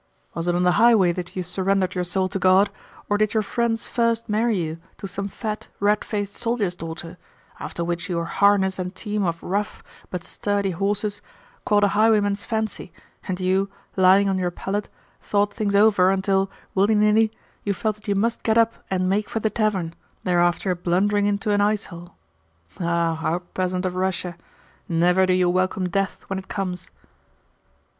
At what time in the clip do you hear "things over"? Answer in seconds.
15.53-16.09